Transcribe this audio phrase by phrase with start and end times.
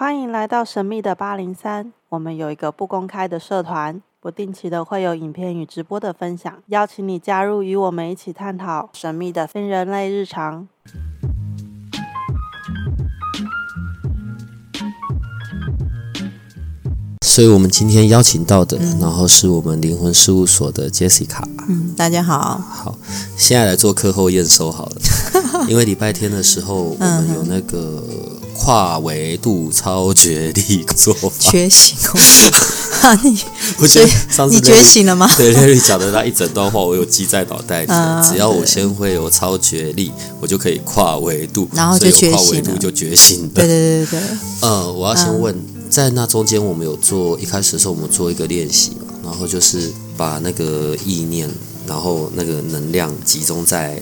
[0.00, 1.92] 欢迎来到神秘的八零三。
[2.08, 10.66] 我们有一个不公开的社团，不定期的会有影片与直播的分享，邀请你加入，与我们一起探讨神秘的非人类日常。
[17.26, 21.44] 所以，我们今天邀请到的，然后是我们灵魂事务所的 Jessica。
[21.68, 22.56] 嗯，大家好。
[22.56, 22.98] 好，
[23.36, 24.96] 现在来做课后验收好了，
[25.68, 28.02] 因为礼拜天的时候，我们有那个
[28.60, 31.30] 跨维度超觉力做法。
[31.38, 31.96] 觉醒
[33.02, 33.18] 哦！
[33.24, 33.42] 你
[33.78, 35.26] 我觉得上次你觉醒了吗？
[35.34, 37.92] 对，Larry 讲的那一整段话，我有记在脑袋里。
[38.28, 44.20] 只要我先会有超觉力，我就可以跨维度，然后就觉跨维度就觉醒对对对对。
[44.60, 45.56] 呃，我要先问。
[45.88, 51.50] 在那中间，我们有做一开始的时候，我们做一个练习嘛，然后就是把那个意念，
[51.86, 54.00] 然后那个能量集中在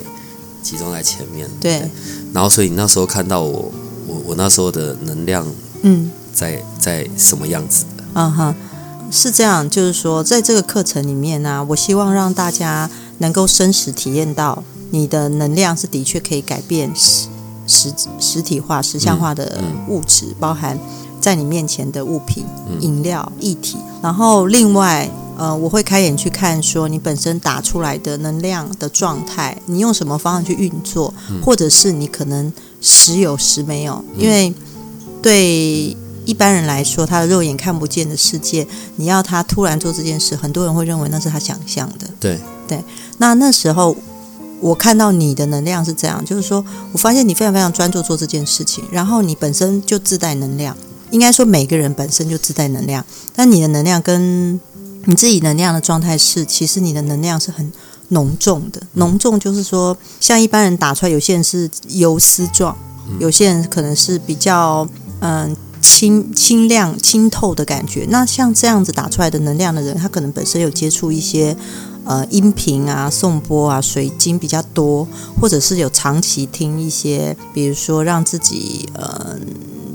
[0.63, 1.49] 集中在前面。
[1.61, 1.81] 对。
[2.35, 3.73] 然后，所以你那时候看到我，
[4.09, 5.47] 我我那时候的能量，
[5.83, 7.85] 嗯，在在什么样子？
[8.15, 8.55] 嗯哼，
[9.13, 17.29] 是这样，就是说，在这个课程里面呢，我希望让大家能够真实体验到，你的能量是的确可以改变实
[17.67, 20.79] 实实体化、实像化的物质，包含。
[21.21, 22.45] 在你面前的物品、
[22.81, 34.53] 饮料、液体，然后另外，呃，我会开眼去看，说你本身打出来的能量的状态，你用什么方向去运作，或者是你可能时有时没有，因为
[35.23, 38.67] 对一般人来说，他的肉眼看不见的世界，
[38.97, 42.11] 你要他突然做这件事，很多人会认为那是他想象的。
[42.19, 42.83] 对对，
[43.19, 43.97] 那那时候
[44.61, 50.77] 我看到你的能量是这样，就是说我发现你非常非常专注做这件事情，然后你本身就自带能量。
[51.11, 53.03] 应该说，每个人本身就自带能量，
[53.35, 54.61] 但你的能量跟
[55.05, 57.73] 你自己能量的状态是，其实你的能量是很
[58.09, 58.83] 浓重的。
[58.95, 62.77] 浓重就是说，像一般人打出来，有些人是油丝状，
[63.19, 64.87] 有些人可能是比较
[65.21, 68.07] 嗯清清亮、清透的感觉。
[68.11, 71.57] 那像这样子打出来的能量的人，他可能本身有接触一些
[72.05, 75.07] 呃音频啊、颂钵啊、水晶比较多，
[75.41, 79.39] 或者是有长期听一些，比如说让自己呃。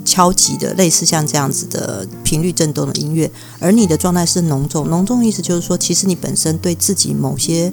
[0.05, 7.71] 敲击的类似像这样子的频率震动的音乐，而你的状态是浓重，浓重意思就是说，其实你本身对自己某些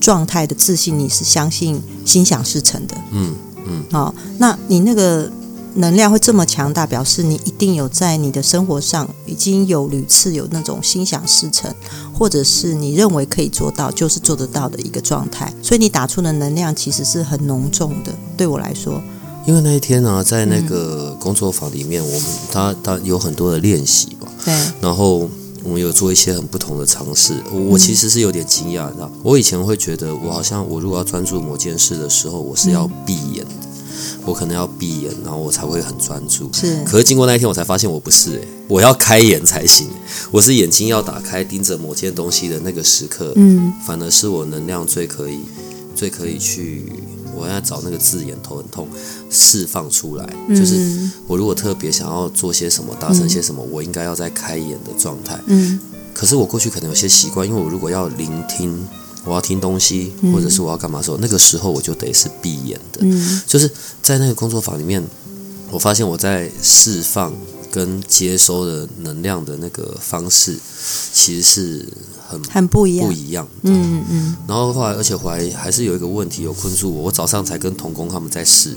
[0.00, 2.96] 状态的自信，你是相信心想事成的。
[3.10, 3.34] 嗯
[3.66, 3.84] 嗯。
[3.90, 5.30] 好，那你那个
[5.74, 11.74] 能量会这么强大，表示你一定有在你的生活上已经有屡次有那种心想事成，
[12.12, 15.52] 或者是你认为可以做到，就是做得到的一个状态。
[15.62, 18.12] 所以你打出的能量其实是很浓重的。
[18.36, 19.02] 对我来说。
[19.44, 25.28] 因为那一天呢，在那个工作坊里面，我们他他有很多的练习嘛，对，然后
[25.64, 27.34] 我们有做一些很不同的尝试。
[27.50, 33.44] 我其实是有点惊讶，你知道，我以前会觉得，我好像我如果要专注某件事的时候，我是要闭眼，
[34.24, 36.48] 我可能要闭眼，然后我才会很专注。
[36.52, 39.88] 是，可是经过那一天，我才发现我不是，诶，我要开眼才行。
[40.30, 45.40] 我是眼睛要打开，盯着某件东西的那个时刻，嗯，反而是我能量最可以、
[45.96, 46.92] 最可以去。
[47.42, 48.86] 我要找那个字眼，头很痛，
[49.28, 50.24] 释放出来。
[50.50, 55.38] 就是我如果特别想要做些什么，达成些什么，我应该要在开眼的状态。
[55.46, 55.80] 嗯。
[56.14, 58.86] 可是我过去可能有些习惯，因为我如果要聆听，
[59.24, 63.00] 我要听东西，或者是我要干嘛的时候，那个时候我就得是闭眼的。
[63.02, 63.42] 嗯。
[63.46, 63.68] 就是
[64.02, 65.02] 在那个工作坊里面，
[65.70, 67.32] 我发现我在释放
[67.72, 70.56] 跟接收的能量的那个方式，
[71.12, 71.88] 其实是。
[72.28, 73.46] 很很不一样，不一样。
[73.60, 74.36] 嗯嗯。
[74.48, 77.02] 然后后来，而且后来还是有一个问题有困住我。
[77.02, 78.74] 我早上才跟童工他们在试，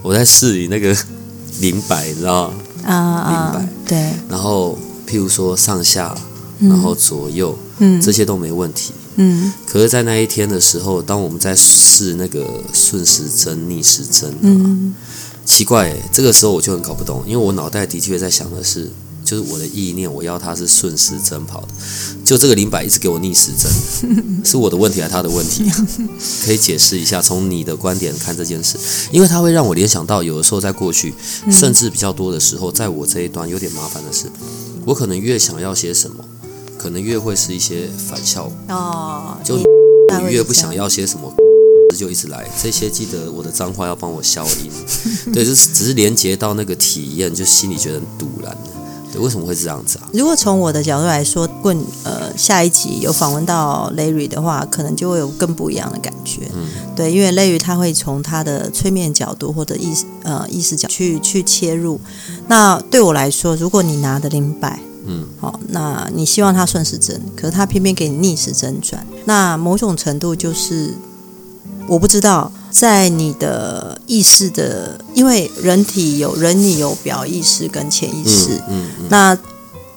[0.00, 0.96] 我在试你那个
[1.60, 2.56] 灵摆，你知道吗？
[2.86, 3.52] 啊啊。
[3.52, 3.68] 灵摆。
[3.86, 4.14] 对。
[4.30, 6.16] 然后，譬如说上下，
[6.60, 8.94] 然后左右，嗯，这些都没问题。
[9.16, 9.52] 嗯。
[9.66, 14.94] 可是，在那一天的时候，当我们在试那个顺时针、逆时针，嗯，
[15.54, 18.90] 奇怪，这个时候我就很搞不懂，因为我脑袋的确在想的是。
[19.24, 21.68] 就是我的意念，我要它是顺时针跑的，
[22.26, 23.72] 就这个零百一直给我逆时针，
[24.44, 25.64] 是我的问题还是他的问题？
[26.44, 28.76] 可以解释一下，从你的观点看这件事，
[29.10, 31.14] 因为它会让我联想到，有的时候在过去，
[31.50, 34.26] 甚至比较多的时候，在我这一端有点麻烦的是，
[34.84, 36.22] 我可能越想要些什么，
[36.76, 39.38] 可能越会是一些反效果哦。
[39.42, 39.64] 就你
[40.28, 41.34] 越不想要些什么，
[41.94, 42.48] 就一直来。
[42.62, 44.70] 这些记得我的脏话要帮我消音，
[45.32, 48.56] 对，就是只是连接到那个体验，就心里觉得很堵然。
[49.12, 50.08] 对为什么会这样子啊？
[50.12, 56.50] 如果从我的角度来说，问呃下一集有访问到 Larry 的话，可能就会有更不一样的感觉。
[56.52, 59.94] 嗯，对，因为 Larry 他会从他的催眠角度或者意
[60.24, 62.00] 呃意识角去去切入。
[62.48, 70.92] 那对我来说，如果你拿的零百，嗯，好，那你希望他顺时针，可是他偏偏给你逆时针转，那某种程度就是
[71.86, 79.38] 我不知道在你的意识的，因为人体有人体有表意识跟潜意识，嗯嗯，那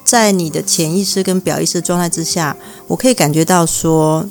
[0.03, 2.55] 在你的潜意识跟表意识状态之下，
[2.87, 4.25] 我可以感觉到说，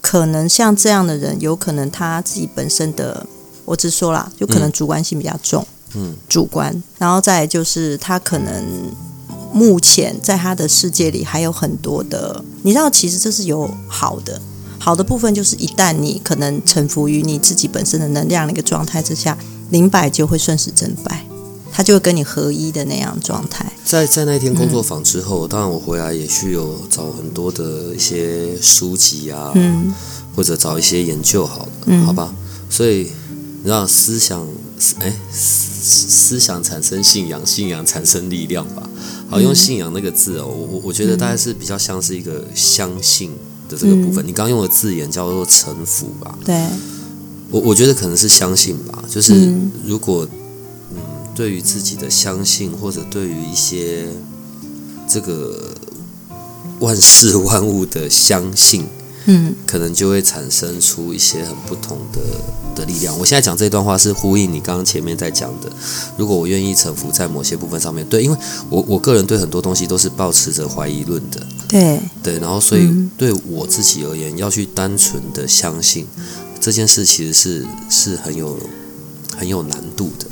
[0.00, 3.24] 可能像这样的人，有可能他自己本身的，
[3.64, 8.64] 我只说啦，就可能主观性比较重，嗯，主观，然后再就是他可能
[9.52, 14.40] 目前在他的世界里还有很多的，你知道，其实这是有好的。
[14.86, 19.36] 好的部分就是，一旦你可能臣服于你自己本身的能量的一个状态之下，
[19.70, 21.26] 灵摆就会顺时针摆，
[21.72, 23.72] 它就会跟你合一的那样状态。
[23.84, 29.92] 在在那天工作坊之后，当然我回来也去有找很多的一些书籍啊，嗯，
[30.36, 32.32] 或者找一些研究，好了，嗯，好吧。
[32.70, 33.08] 所以
[33.64, 34.46] 让思想，
[35.00, 38.88] 哎，思思想产生信仰，信仰产生力量吧。
[39.28, 43.32] 好，用信仰那个字哦，我我我觉得大概是比较像是一个相信。
[43.68, 46.38] 的这个部分，你刚刚用的字眼叫做臣服吧？
[46.44, 46.66] 对，
[47.50, 49.04] 我我觉得可能是相信吧。
[49.08, 49.54] 就是
[49.84, 50.26] 如果
[50.90, 50.98] 嗯，
[51.34, 54.06] 对于自己的相信，或者对于一些
[55.08, 55.74] 这个
[56.80, 58.84] 万事万物的相信。
[59.26, 62.20] 嗯，可能就会产生出一些很不同的
[62.76, 63.18] 的力量。
[63.18, 65.70] 我现在讲这段话是呼应你刚刚前面在讲的。
[66.16, 68.36] 如果我愿意臣服在某些部分上面对，因为
[68.70, 71.44] 我我个人对很多东西都是保持着怀疑论的。
[71.68, 72.88] 对对，然后所以
[73.18, 76.06] 对我自己而言，要去单纯的相信
[76.60, 78.56] 这件事，其实是是很有
[79.36, 80.26] 很有难度的。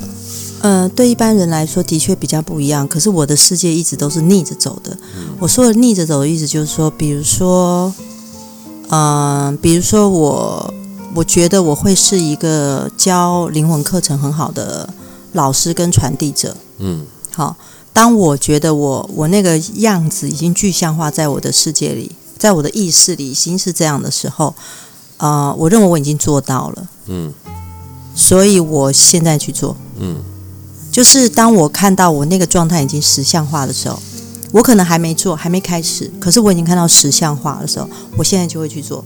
[0.61, 2.87] 呃，对一般人来说，的确比较不一样。
[2.87, 4.97] 可是我的世界一直都是逆着走的。
[5.37, 7.93] 我说的逆着走的意思，就是说，比如说。
[8.89, 10.73] 嗯，比如说我，
[11.15, 14.87] 我觉得我会是一个教灵魂课程很好的
[15.33, 16.55] 老师跟传递者。
[16.77, 17.55] 嗯，好，
[17.91, 24.53] 当我觉得我我那个样子已经具象化在我的世界里，在我的意识里已经是这样的时候，
[25.17, 26.87] 啊，我认为我已经做到了。
[27.07, 27.33] 嗯，
[28.13, 29.75] 所以我现在去做。
[29.99, 30.17] 嗯，
[30.91, 33.99] 就是当我看到我那个状态已经实像化的时候。
[34.51, 39.03] 我可能还没做，还没开始，可是我已经看到实像化的时候，我现在就会去做。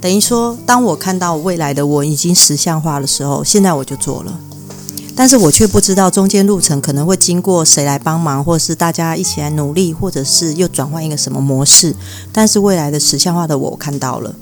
[0.00, 4.40] 等于说，当我看到未来的我已经实像化的时候，现在我就做了。
[5.14, 11.94] 但是我却不知道中间路程可能会经过谁来帮忙，或者是大家一起来努力，或者是又转换一个什么模式。
[12.32, 14.34] 但是未来的实像化的我看到了，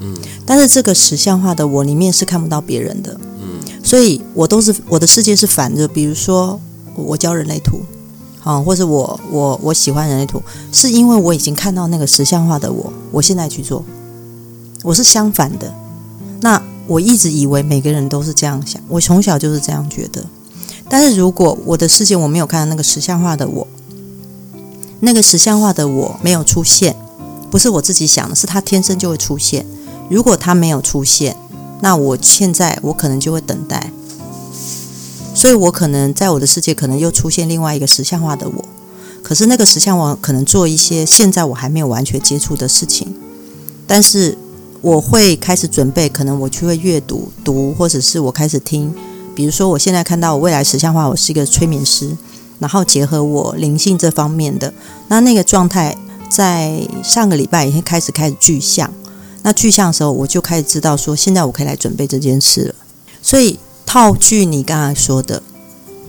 [0.00, 0.14] 嗯，
[0.46, 5.86] 但是这个实像化的我里面是看不到别人的，嗯，所以我都是我的世界是反着。
[5.86, 6.58] 比如说，
[6.94, 7.82] 我教人类图。
[8.46, 10.40] 啊，或者我我我喜欢人类图，
[10.70, 13.84] 是因为我已经看到那个实像化的我，我现在去做，
[14.84, 15.74] 我是相反的。
[16.42, 20.24] 那我一直以为每个人都是这样想，我从小就是这样觉得。
[20.88, 23.66] 但是如果我的世界我没有看到那个实像化的我，
[25.00, 26.94] 那个实像化的我没有出现，
[27.50, 29.66] 不是我自己想的，是他天生就会出现。
[30.08, 31.36] 如果他没有出现，
[31.80, 33.90] 那我现在我可能就会等待。
[35.36, 38.64] 所以我可能在我的世界，可能又出现另外一个实像化的我，
[39.22, 43.14] 可是那个实像我可能做一些现在我还没有完全接触的事情，
[43.86, 44.38] 但是
[44.80, 48.94] 我会开始准备，可能我去会阅读读，或者是我开始听，
[49.34, 52.16] 比如说我现在看到我未来实像化，我是一个催眠师，
[52.58, 54.72] 然后结合我灵性这方面的，
[55.08, 55.94] 那那个状态
[56.30, 58.90] 在上个礼拜已经开始开始具象，
[59.42, 62.74] 那具象的时候我就开始知道说，现在我可以来准备这件事了，
[63.20, 63.58] 所以。
[63.86, 65.42] 套句你刚才说的，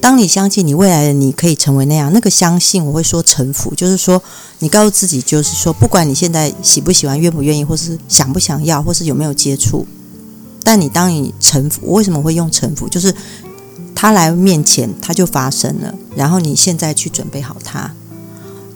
[0.01, 4.21] 当你相信你未来的你可以成为那样，那个相信我会说臣服，就是说
[4.59, 9.85] 你告诉自己，就是说不管你现在喜不喜欢、愿不愿意，或是想不想要，或是有没有接触，
[10.63, 12.89] 但你当你臣服，我为什么会用臣服？
[12.89, 13.13] 就是
[13.95, 17.93] 他来面前，他就发生了，然后你现在去准备好他。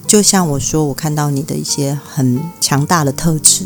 [0.06, 3.64] 就像我说，我看到你的一些很强大的特质，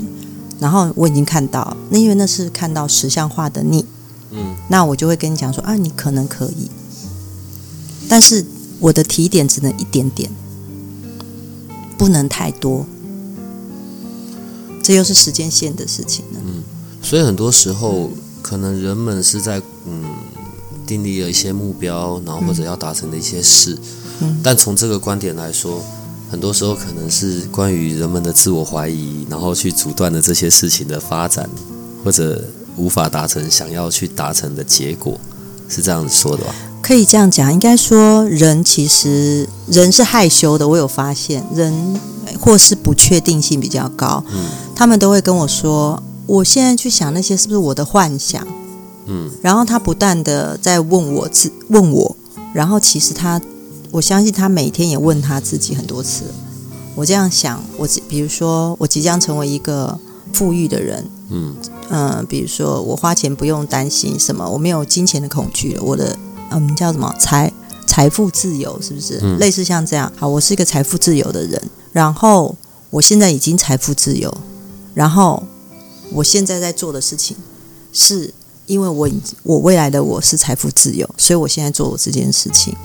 [0.59, 3.85] 然后我已经看到，那因为那是看到实像化的你。
[4.31, 6.69] 嗯，那我就会跟你讲说啊，你可能可以，
[8.09, 8.45] 但是
[8.81, 10.31] 我的提点只能一点点，
[11.97, 12.85] 不能太多，
[14.83, 16.41] 这又是时间线的事情了。
[16.45, 16.63] 嗯，
[17.01, 18.11] 所以很多时候
[18.43, 20.05] 可能人们是在嗯
[20.87, 23.79] 订立了一些目标，然后或者要达成的一些事，
[24.21, 25.81] 嗯，但从这个观点来说，
[26.31, 31.49] 很多时候可能是关于人们的自我怀疑，然后去阻断了这些事情的发展，
[32.05, 32.45] 或者。
[32.77, 35.19] 无法达成想要去达成的结果，
[35.69, 36.55] 是这样子说的吧？
[36.83, 40.69] 可以这样讲，应该说人其实人是害羞的。
[40.69, 41.99] 我有发现，人
[42.39, 48.47] 或是不确定性比较高，嗯，他们都会跟我说，我现在去想那些是不是我的幻想，
[49.07, 52.17] 嗯，然后他不断的在问我自问我，
[52.55, 53.41] 然后其实他，
[53.91, 56.23] 我相信他每天也问他自己很多次。
[56.95, 59.99] 我这样想，我比如说我即将成为一个
[60.33, 61.55] 富裕的人，嗯。
[61.89, 66.17] 嗯，比如说我花钱不用担心什么，我没有金钱的恐惧了，我的
[66.51, 67.53] 嗯叫什么财
[67.87, 69.19] 财富自由是不是？
[69.39, 71.63] 类似像这样，好，我是一个财富自由的人，
[71.93, 72.57] 然后
[72.91, 74.33] 我现在已经财富自由，
[74.95, 75.43] 然后
[76.13, 77.37] 我现在在做的事情
[77.93, 78.33] 是。
[78.67, 79.09] 因为我
[79.45, 82.77] 我未来的我是财富自由，所以我现在做我这件事情。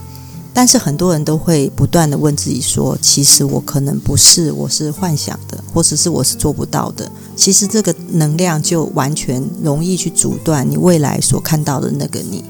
[0.53, 12.43] 但是很多人都会不断的问自己说：“其实我可能不是，我是幻想的，或者是我是做不到的。”其实这个能量就完全容易去阻断你未来所看到的那个你。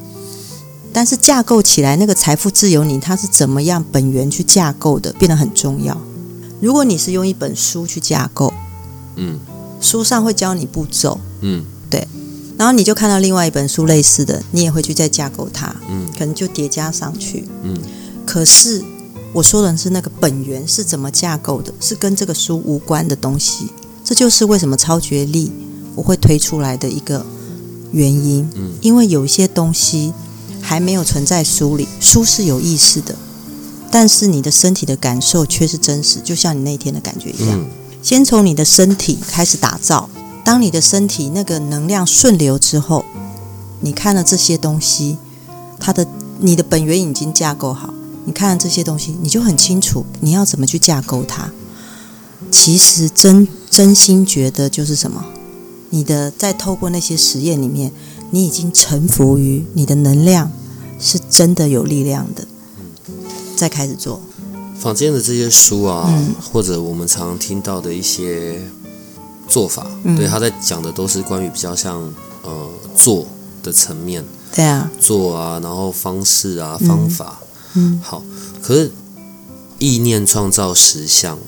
[0.92, 5.96] 但是架构起来那个财富自由你，它是怎么样本源去架构的，变得很重要。
[6.60, 8.52] 如果你是用一本书去架构，
[9.14, 9.38] 嗯，
[9.80, 11.64] 书上会教你步骤，嗯。
[12.62, 17.76] 然后你就看到另外一本书类似的，你也会去再架构它，嗯，可能就叠加上去，嗯。
[18.24, 18.80] 可是
[19.32, 23.66] 我说的是那个本源是怎么架构的，是跟这个书无关的东西。
[24.04, 25.50] 这就是为什么超觉力
[25.96, 27.26] 我会推出来的一个
[27.90, 30.12] 原因，嗯，因为有一些东西
[30.60, 33.16] 还没有存在书里，书是有意识的，
[33.90, 37.60] 但是你的身体的感受却是真实，就像你那天的感觉一样。
[38.00, 40.08] 先从你的身体开始打造。
[40.44, 43.04] 当你的身体那个能量顺流之后，
[43.80, 45.16] 你看了这些东西，
[45.78, 46.06] 它的
[46.40, 47.94] 你的本源已经架构好。
[48.24, 51.50] 你看了这些东西，你就很清楚你要怎么去架构它。
[52.50, 55.24] 其实真真心觉得就是什么，
[55.90, 57.92] 你的在透过那些实验里面，
[58.30, 60.50] 你已经臣服于你的能量，
[60.98, 62.46] 是真的有力量的。
[63.56, 64.20] 再开始做
[64.78, 66.12] 坊间的这些书啊，
[66.52, 68.60] 或者我们常听到的一些。
[69.52, 72.00] 做法，对他在讲的都是关于比较像
[72.42, 73.26] 呃做
[73.62, 77.38] 的层面，对啊，做啊，然后方式啊，方法，
[77.74, 78.22] 嗯，好，
[78.62, 78.90] 可是
[79.78, 81.38] 意念创造实相，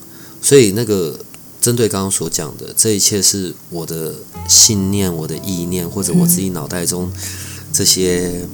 [0.42, 1.18] 所以那个
[1.62, 4.12] 针对刚刚所讲的，这一切是我的
[4.46, 7.10] 信念、我的意念，或者我自己脑袋中
[7.72, 8.46] 这些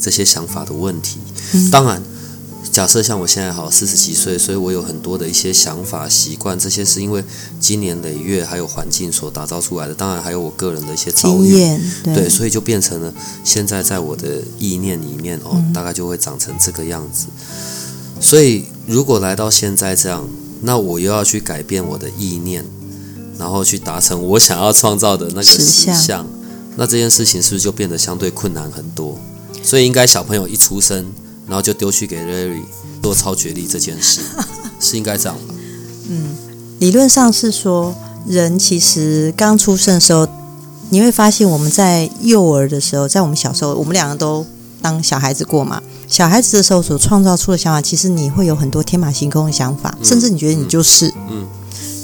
[0.00, 1.18] 这些想法的问题，
[1.72, 2.00] 当然。
[2.76, 7.24] 假设像我现在好四十几岁，所以我有很多的一些想法、习惯，这些是因为
[7.58, 9.94] 经年累月还有环境所打造出来的。
[9.94, 11.54] 当然还有我个人的一些遭遇，
[12.04, 13.10] 对，所以就变成了
[13.42, 17.28] 现在在我的意念里面哦，大概就会长成这个样子。
[18.20, 20.28] 所以如果来到现在这样，
[20.60, 22.62] 那我又要去改变我的意念，
[23.38, 26.28] 然后去达成我想要创造的那个实相，
[26.76, 29.18] 那这件事情是不是就变得相对困难很多？
[29.62, 31.06] 所以应该小朋友一出生。
[31.46, 32.62] 然后就丢去给 Larry
[33.02, 34.20] 做超觉力这件事，
[34.80, 35.54] 是应该这样吧？
[36.08, 36.36] 嗯，
[36.80, 37.94] 理论上是说，
[38.26, 40.26] 人其实刚出生的时候，
[40.90, 44.44] 你会发现我们在幼儿的时候，在我们小时候，我们两个都
[44.82, 45.82] 当小孩子过嘛。
[46.08, 51.46] 小孩子的时候所创造出的想法，其实你会有很多天马行空的想法，甚至你觉得你就是，嗯。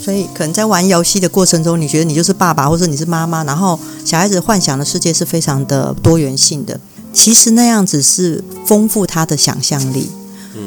[0.03, 6.77] 所以可能在玩游戏的过程中，你觉得你就是爸爸，或者你是妈妈，然后小孩子幻想的世界是非常的多元性的。
[7.13, 10.09] 其实那样子是丰富他的想象力。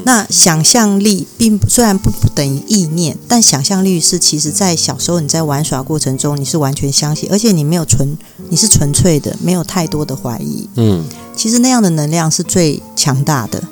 [0.04, 10.68] 那想象力并虽然不等于意念，但想象力是其实在小时候你在玩耍过程中，你是完全相信，而且你没有纯，你是纯粹的，没有太多的怀疑。
[10.74, 11.04] 嗯，
[11.36, 13.62] 其实那样的能量是最强大的。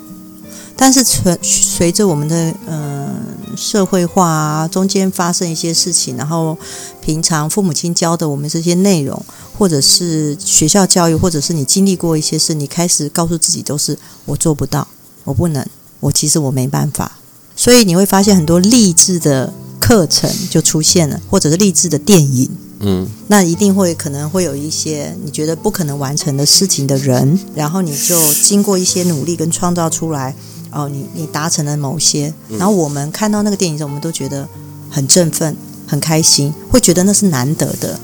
[0.77, 3.13] 但是随随着我们的嗯
[3.55, 6.57] 社会化啊，中间发生一些事情，然后
[7.01, 9.25] 平常父母亲教的我们这些内容。
[9.57, 14.85] 或者是学校教育，或者是你经历过一些事，你开始告诉自己都是我做不到，
[15.23, 15.65] 我不能，
[16.01, 17.13] 我其实我没办法。
[17.55, 22.49] 所以你会发现很多励志的课程就出现了，或者是励志的电影。
[22.81, 30.35] 嗯，那一定会可能会有一些你觉得不可能完成的事情的人，然后你就经过一些努力跟创造出来，
[30.71, 34.47] 哦，你你达成了某些，然后我们看到那个电影时，我们都觉得
[34.89, 35.55] 很振奋、
[35.87, 37.99] 很开心，会觉得那是难得的。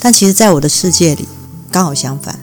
[0.00, 1.26] 但其实，在我的世界里，
[1.70, 2.38] 刚好相反，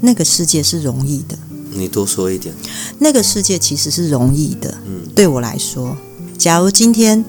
[0.00, 1.38] 那个世界是容易的。
[1.72, 2.54] 你多说一点。
[2.98, 4.74] 那个世界其实是容易的。
[4.86, 5.96] 嗯，对我来说，
[6.36, 7.24] 假如今天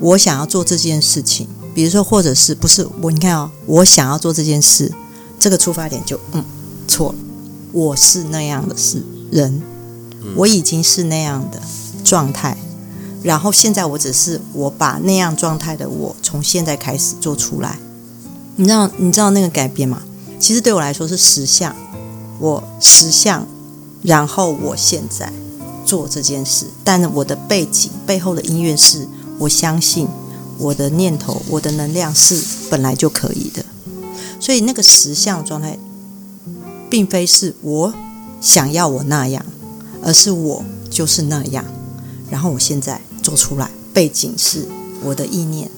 [0.00, 3.10] 我想要做这件事情，比如说，或者是不是我？
[3.10, 4.90] 你看哦，我想要做这件事，
[5.38, 6.44] 这个出发点就嗯
[6.88, 7.18] 错了。
[7.72, 9.62] 我是那样的是人，
[10.36, 11.60] 我已经是那样的
[12.04, 12.56] 状态，
[13.22, 17.78] 然后现在我只是我把那样状态的我从现在开始做出来。
[18.56, 20.02] 你知道你知道那个改变吗？
[20.38, 21.74] 其实对我来说是实相，
[22.38, 23.46] 我实相，
[24.02, 25.32] 然后我现在
[25.84, 30.06] 做这件事，但我的背景背后的音乐是，我相信
[30.58, 32.40] 我的念头、我的能量是
[32.70, 33.64] 本来就可以的，
[34.38, 35.78] 所以那个实相状态，
[36.88, 37.94] 并非是我
[38.40, 39.44] 想要我那样，
[40.04, 41.64] 而是我就是那样，
[42.30, 44.66] 然后我现在做出来，背景是
[45.02, 45.70] 我的意念。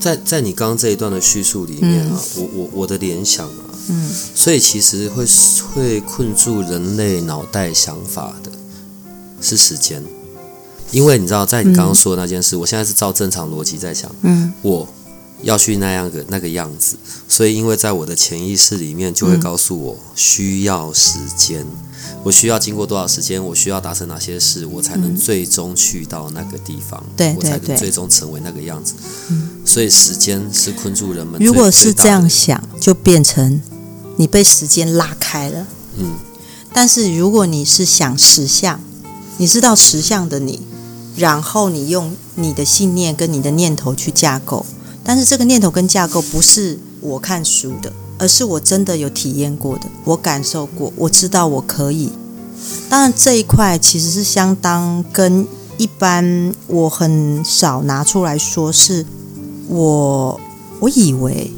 [0.00, 5.24] 在在你刚刚这一段的叙述里面啊，我我我的联想啊，嗯，所以其实会
[5.74, 8.50] 会困住人类脑袋想法的
[9.40, 10.02] 是时间，
[10.90, 14.88] 因为你知道，在你刚刚说的那件事，我现在是照正常逻辑在想，嗯，我
[15.42, 16.96] 要去那样的那个样子，
[17.28, 21.66] 所以因为在我的潜意识里面就会告诉我需要时间。
[22.24, 23.42] 我需要经过多少时间？
[23.42, 27.02] 我需要达成哪些事，我才能最终去到那个地方？
[27.16, 28.94] 对我才能最终成为那个样子。
[29.30, 31.40] 嗯，所以时间是困住人们。
[31.42, 33.60] 如果是这样想，就变成
[34.16, 35.66] 你被时间拉开了。
[35.96, 36.14] 嗯，
[36.72, 38.80] 但是如果你是想实相，
[39.38, 40.60] 你知道实相的你，
[41.16, 44.64] 然后你用你的信念跟你的念头去架构，
[45.04, 47.92] 但是这个念头跟架构不是我看书的。
[48.18, 52.12] 而是我真的有体验过的，我感受过，我知道我可以。
[52.88, 55.44] 当然这一块其实是相当跟
[55.76, 59.04] 一般我很少拿出来说，是
[59.66, 60.40] 我
[60.78, 61.50] 我以为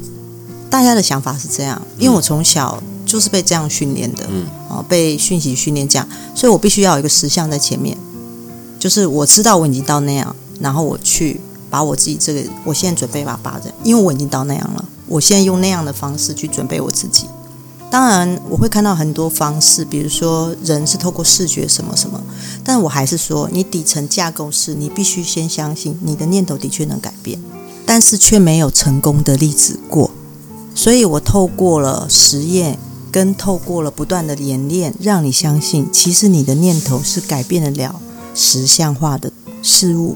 [0.67, 7.95] 大家的想法是这样，因为我从小就是被这样训练的，嗯，哦，被讯息训练这样，所以我必须要有一个实相在前面，
[8.79, 11.39] 就是我知道我已经到那样，然后我去
[11.75, 14.85] 把我自己这个，我现在准备把它拔着，因为我已经到那样了。
[15.09, 17.25] 我现在用那样的方式去准备我自己，
[17.91, 22.23] 当然我会看到很多方式，比如说人是透过视觉什么什么，
[22.63, 27.37] 但我还是说，你底层架构是你必须先相信你的念头的确能改变，
[27.85, 30.09] 但是却没有成功的例子过，
[30.73, 32.79] 所以我透过了实验
[33.11, 37.99] 跟透过了不断的演练，让你相信，其实你的念头是改变得了
[38.33, 39.29] 实像化的
[39.61, 40.15] 事物。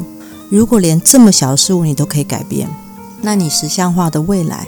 [0.49, 2.69] 如果连这么小的事物你都可以改变，
[3.21, 4.67] 那你实像化的未来。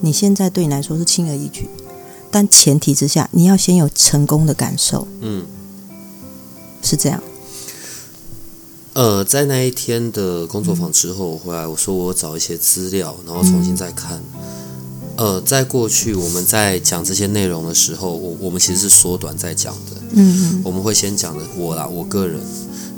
[0.00, 1.68] 你现在对你来说是轻而易举，
[2.30, 5.08] 但前提之下，你要先有成功的感受。
[5.20, 5.46] 嗯，
[6.82, 7.22] 是这样。
[8.92, 14.20] 呃，在那一天的工作坊之后，我回来我说我找一些资料，然后重新再看。
[15.16, 20.02] 呃，在过去我们在讲这些内容的时候，我我们其实是缩短在讲的。
[20.12, 22.38] 嗯，我们会先讲的我啦，我个人，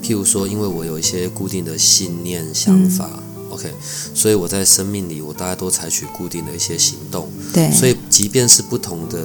[0.08, 3.22] 譬如说，因为我有一些固定的信念想法。
[3.50, 3.70] OK，
[4.14, 7.28] 所以我在生命里，我大家都采取固定的一些行动。
[7.52, 9.18] 对，所以即便是不同的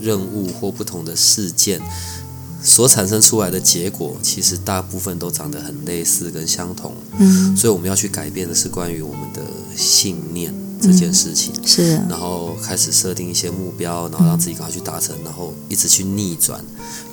[0.00, 1.80] 任务或不同的事件
[2.60, 6.94] 所产生出来的结果，其实大部分都长得很类似跟相同。
[7.18, 9.42] 嗯，所以我们要去改变的是关于我们的
[9.76, 10.52] 信念。
[10.80, 16.64] 这件事情是，然后开始设定一些目标，然后让自己赶快去达成，然后一直去逆转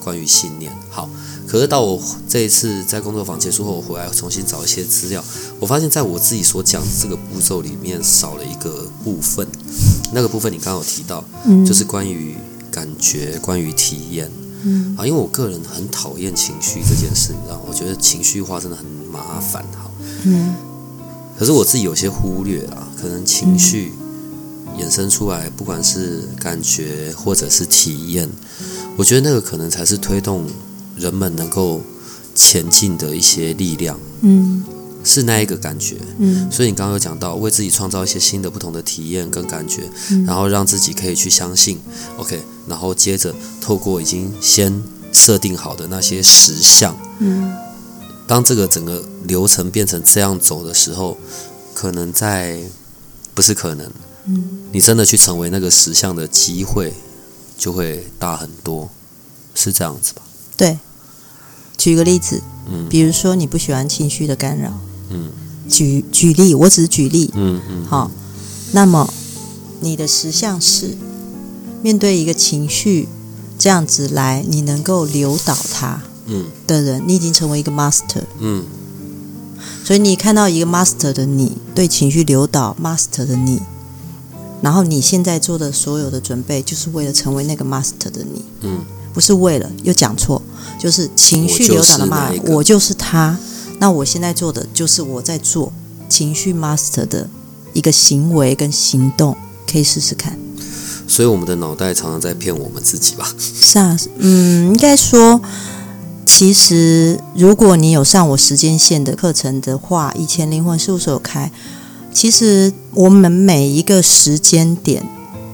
[0.04, 0.72] 关于信念。
[0.90, 1.10] 好，
[1.48, 5.24] 可是到我这一次在工作坊结束后，我回来重新找一些资料，
[5.60, 9.48] 我发现在我自己所讲的这个步骤里面少了一个部分。
[10.14, 11.24] 那个部分你刚刚有提到，
[11.66, 12.36] 就是关于
[12.72, 14.30] 感觉，关于体验。
[14.64, 19.64] 嗯，啊，因为我个人很讨厌情绪这件事，你知道，我觉得情绪化真的很麻烦。
[19.74, 19.90] 哈，
[20.24, 20.56] 嗯。
[21.38, 23.94] 可是我自己有些忽略了，可能情绪
[24.80, 28.28] 衍生出来，不管是感觉或者是体验，
[28.98, 30.48] 我觉得那个可能才是推动
[30.98, 31.82] 人们能够
[32.34, 34.00] 前进的一些力量。
[34.22, 34.64] 嗯，
[35.04, 35.98] 是那一个感觉。
[36.18, 39.84] 嗯，所以你刚刚有讲到，为自己创造一些新的、不同的体验跟感觉，
[40.26, 41.78] 然后让自己可以去相信。
[42.18, 44.82] OK，然后接着透过已经先
[45.14, 46.98] 设定好的那些实像。
[47.20, 47.54] 嗯。
[48.26, 51.16] 当这个整个流程变成这样走的时候，
[51.76, 52.60] 可能在
[53.36, 53.92] 不是可能，
[54.26, 56.94] 嗯，你真的去成为那个实相的机会
[57.56, 58.90] 就会大很多，
[59.54, 60.24] 是这样子吧？
[60.58, 60.80] 对，
[61.78, 64.74] 举个例子，嗯，比如说你不喜欢情绪的干扰，
[65.10, 65.30] 嗯，
[65.70, 68.10] 举举例，我只是举例，嗯嗯，好，
[68.72, 69.14] 那么
[69.82, 70.98] 你的实相是
[71.84, 73.08] 面对一个情绪
[73.60, 76.02] 这样子来，你能够流导他。
[76.28, 78.24] 嗯，的人，你已经成为一个 master。
[78.40, 78.66] 嗯，
[79.86, 83.62] 所以你看到一个 master 的你，对情绪流导 master 的你，
[84.60, 88.44] 然后你现在做的所有的准备，就是为了成为那个 master 的你。
[88.62, 88.80] 嗯，
[89.14, 90.42] 不是为了，又讲错，
[90.80, 93.38] 就是情绪流导的嘛，我就是他。
[93.78, 95.72] 那我现在做的，就是我在做
[96.10, 97.30] 情绪 master 的
[97.74, 99.38] 一个行为跟行动，
[99.72, 100.36] 可以试试看。
[101.08, 103.32] 所以我们的脑袋常常在骗我们自己吧？
[103.38, 105.40] 是啊，嗯，应该说。
[106.26, 111.52] 其实，如果你有上我时间线的课程的话，以前灵魂事务所有开。
[112.12, 115.08] 其实我们每一个时间点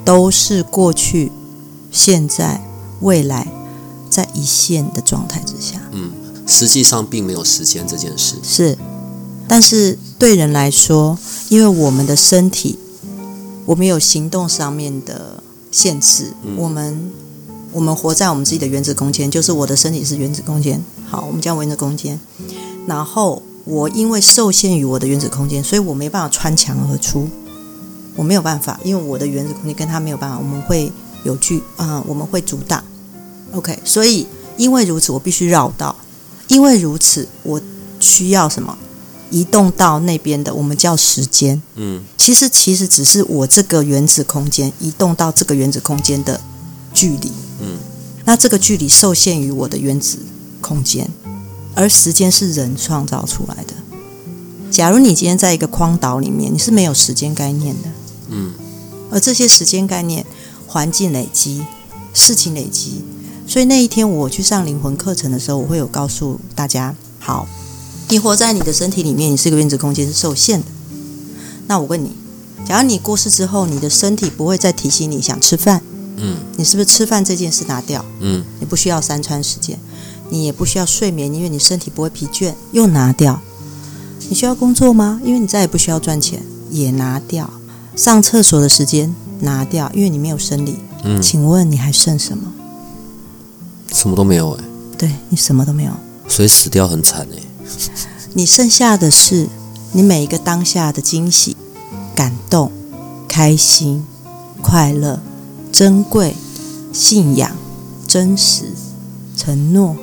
[0.05, 1.31] 都是过去、
[1.91, 2.61] 现在、
[3.01, 3.47] 未来
[4.09, 5.81] 在一线的状态之下。
[5.91, 6.11] 嗯，
[6.47, 8.35] 实际上并没有时间这件事。
[8.41, 8.77] 是，
[9.47, 11.17] 但是对人来说，
[11.49, 12.79] 因为我们的身体，
[13.65, 17.11] 我们有行动上面的限制，我们。
[17.71, 20.83] 我们活在我们自己的原子空间，就是我的身体是原子空间。
[21.09, 22.19] 好，我们叫原子空间。
[22.85, 27.29] 然后我因为受限于我的原子空间，所以我没办法穿墙而出。
[28.15, 30.91] 我没有办法，因为我的原子空间跟他没有办法，我们会
[31.23, 32.83] 有距啊，我们会阻挡。
[33.53, 35.95] OK，所以因为如此，我必须绕道。
[36.49, 37.61] 因为如此，我
[37.99, 38.77] 需要什么？
[39.29, 41.61] 移动到那边的，我们叫时间。
[41.75, 46.41] 嗯，其实其实只是我这个原子空间移动到这个原子空间的
[46.93, 47.31] 距离。
[47.61, 47.77] 嗯，
[48.25, 50.17] 那这个距离受限于我的原子
[50.59, 51.09] 空间，
[51.75, 53.73] 而时间是人创造出来的。
[54.71, 57.89] 假如你今天在一个荒岛里面，你是没有时间概念的。
[58.29, 58.53] 嗯，
[59.11, 60.25] 而这些时间概念、
[60.65, 61.65] 环境累积、
[62.13, 63.01] 事情累积，
[63.45, 67.47] 所以那一天我去上灵魂课程的时候，我会有告诉大家：好，
[68.07, 70.67] 你活在你的身体里面，你是个原子空间是受限的。
[71.67, 72.11] 那我问你，
[72.65, 75.81] 假如你过世之后，你的身体不会再提醒你想吃饭，
[76.21, 78.05] 嗯，你是不是吃饭这件事拿掉？
[78.19, 79.77] 嗯，你不需要三餐时间，
[80.29, 83.41] 你也不需要睡眠，因为你身体不会疲倦，又拿掉。
[84.29, 85.19] 你需要工作吗？
[85.25, 87.49] 因为你再也不需要赚钱，也拿掉。
[87.95, 90.77] 上厕所的时间拿掉，因为你没有生理。
[91.03, 92.53] 嗯，请问你还剩什么？
[93.91, 94.63] 什么都没有哎。
[94.97, 95.91] 对你什么都没有，
[96.27, 97.41] 所以死掉很惨哎。
[98.33, 99.47] 你剩下的是
[99.91, 101.57] 你每一个当下的惊喜、
[102.15, 102.71] 感动、
[103.27, 104.05] 开心、
[104.61, 105.19] 快乐、
[105.71, 106.35] 珍贵、
[106.91, 107.55] 信仰、
[108.07, 108.65] 真实、
[109.37, 109.95] 承诺、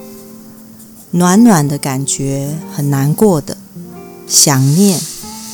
[1.11, 3.57] 暖暖的感觉，很难过的。
[4.27, 5.01] 想念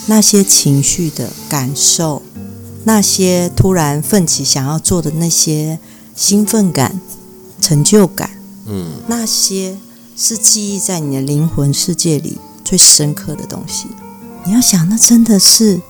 [0.07, 2.23] 那些情绪的感受，
[2.85, 5.79] 那些突然奋起想要做的那些
[6.15, 7.01] 兴奋感、
[7.61, 8.31] 成就感，
[8.67, 9.77] 嗯，那些
[10.17, 13.87] 是记忆在你的灵魂世界里最深刻的东西。
[14.45, 15.81] 你要想，那真的是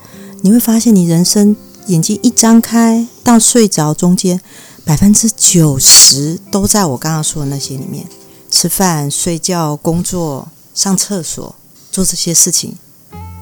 [0.43, 4.41] 你会发现，你人生眼睛一张开到睡着中间，
[4.85, 8.07] 百分之九十都在我刚刚说的那些里面：
[8.51, 11.55] 吃饭、睡觉、工作、上厕所。
[11.93, 12.75] 做这些事情，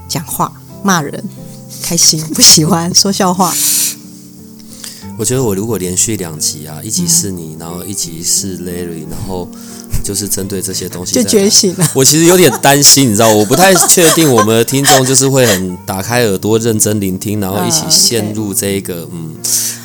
[0.06, 1.24] 讲话、骂人，
[1.80, 3.50] 开心不喜欢说笑话。
[5.18, 9.48] 我觉得我如果连续两集啊，一集是你，然后一集是 Larry，然后
[10.02, 11.88] 就是针对这些东西就觉醒了。
[11.94, 19.34] 我其实有点担心，你知道，我不太确定我们的听众就是会很打开耳朵认真聆听，然后一起陷入这个嗯，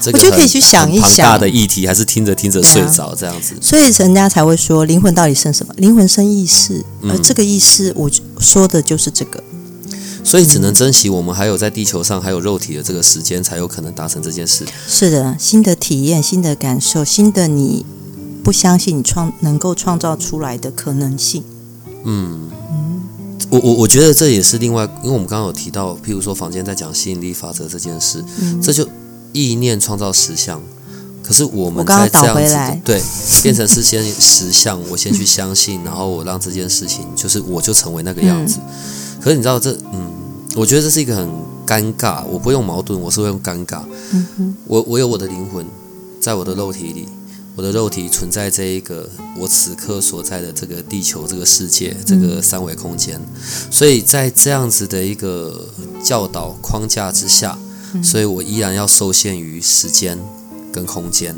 [0.01, 3.55] 这个我觉得可以去想一想大的议题，还是听着听着睡着这样子。
[3.61, 5.73] 所以人家才会说灵魂到底剩什么？
[5.77, 9.43] 灵魂生意识，而这个意识，我说的就是这个。
[10.23, 14.65] 所以只能珍惜我们还有在地球上还有肉体的这个时间，才有可能达成这件事。
[14.85, 17.85] 是的，新的体验、新的感受、新的你
[18.47, 21.43] 不相信你创能够创造出来的可能性。
[22.05, 23.01] 嗯嗯，
[23.49, 28.23] 我我我觉得这也是另外，因为我们刚刚有提到，譬如说房间在讲吸引力法则这件事，
[28.63, 28.87] 这就
[29.33, 30.61] 意念创造实相。
[31.21, 33.01] 可是我们在这样子对
[33.43, 38.59] 变成是先实相，我先去相信， 然后我让这件事情就是我就成为那个样子。
[39.19, 40.09] 可是你知道这嗯。
[40.55, 41.27] 我觉得这是一个很
[41.67, 43.81] 尴尬，我不用矛盾，我是会用尴尬。
[44.65, 45.63] 我我有我的灵魂，
[46.21, 47.07] 在我的肉体里，
[47.57, 53.19] 我的肉体存在这一个我此刻所在的这个地球这个世界这个三维空间，
[53.71, 55.67] 所以在这样子的一个
[56.03, 57.57] 教导框架之下，
[58.03, 60.19] 所以我依然要受限于时间
[60.71, 61.35] 跟空间，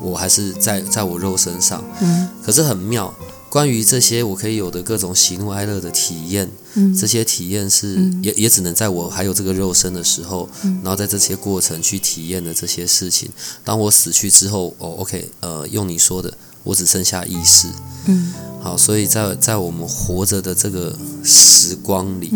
[0.00, 1.84] 我还是在在我肉身上。
[2.00, 3.14] 嗯，可是很妙。
[3.50, 6.48] 关于这些我可以有的各种喜怒哀乐的体验，
[6.96, 13.28] 这些体验是也也只能在我还有这个肉身的时候，然后在这些过程去体验的这些事情。
[13.64, 16.32] 当我死去之后，哦，OK，呃，用你说的，
[16.62, 17.66] 我只剩下意识。
[18.06, 18.32] 嗯，
[18.62, 22.30] 好，所以在在我们活着的这个时光里，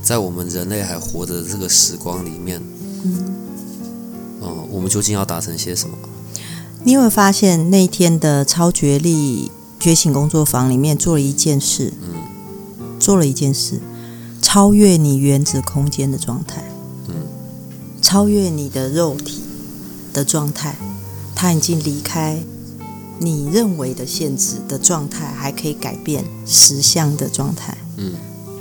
[0.00, 2.62] 在我们人类还活着的这个时光里面，
[3.02, 5.98] 嗯，我们究竟要达成些什么？
[6.84, 9.50] 你有发现那天的超觉力？
[9.80, 13.80] 觉醒工作坊里面做了一件事，嗯，做了一件事，
[14.42, 16.62] 超越你原子空间的状态，
[17.08, 17.14] 嗯，
[18.02, 19.40] 超越你的肉体
[20.12, 20.76] 的状态，
[21.34, 22.38] 他已经离开
[23.18, 28.12] 你认为的限制的状态，还可以改变实相的状态，嗯，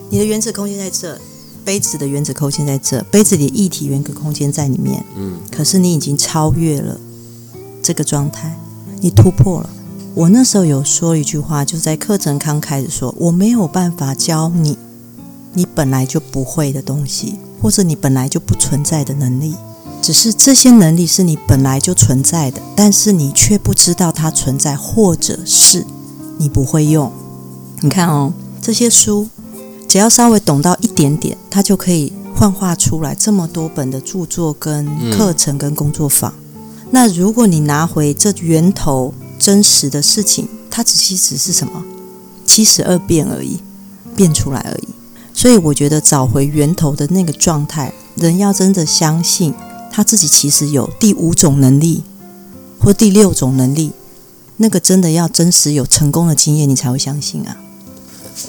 [0.09, 1.19] 你的原子空间在这，
[1.65, 6.97] 杯子的原子空间在这，杯子里的液体原子空间在里面，嗯，可是你已经超越了
[7.83, 8.57] 这个状态，
[9.01, 9.69] 你突破了。
[10.15, 14.77] 我那时候有说一句话，就是在课程刚开始说，我没有办法教你
[15.53, 19.55] 你本来就不会的东西，或者你本来就不存在的能力，
[20.01, 25.85] 只是这些能力是你本来就存在的，但是你却不知道它存在，或者是
[26.37, 27.11] 你不会用。
[27.81, 29.27] 你看哦，这些书
[29.87, 36.33] 只要稍微懂到一点点，它就可以幻化出来这么多本的著作、跟课程、跟工作坊。
[36.91, 39.13] 那如果你拿回这源头，
[39.49, 41.83] 真实的事情，它其实只是什么？
[42.45, 43.57] 七十二变而已，
[44.15, 44.89] 变出来而已。
[45.33, 49.51] 所以我觉得找回源头的那个状态，人要真的相信
[49.91, 52.03] 他自己其实有第五种能力
[52.79, 53.91] 或第六种能力，
[54.57, 57.57] 那个真的要真实有成功的经验，你才会相信啊。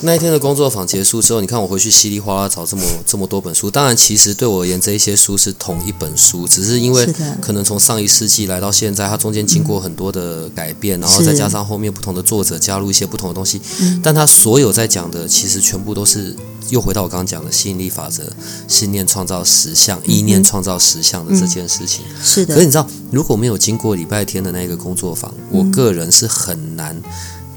[0.03, 3.71] 那一天的工作坊结束之后，你看我回去稀里哗啦找这么这么多本书。
[3.71, 7.07] 当然，其实对我而言，这一些书是同一本书，只是因为
[7.41, 13.61] 可能从上一世纪来到现在，它中间经过很多的改变，然后再加上后面不同的作者加入一些不同的东西。
[14.03, 16.35] 但它所有在讲的，其实全部都是
[16.71, 18.23] 又回到我刚刚讲的吸引力法则：
[18.69, 22.05] 信念创造实相，意念创造实相的这件事情。
[22.23, 22.55] 是的。
[22.55, 26.97] 可是你知道，如果没有经过礼拜天的那个工作坊，我个人是很难。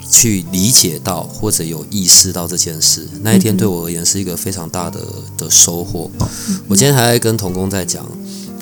[0.09, 4.99] 去理解到或者有意识到这件事，那一天对我而言是一个非常大的
[5.37, 6.09] 的收获。
[6.67, 8.05] 我今天还在跟童工在讲，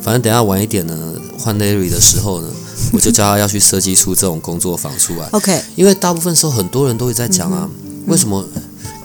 [0.02, 2.48] 反正等下晚一点呢，换 Larry 的时候呢，
[2.94, 5.28] 我就叫他要去设计出这种工作坊出来。
[5.32, 7.70] OK，因为大部分时候很多人都会在讲啊，
[8.08, 8.46] 为什么？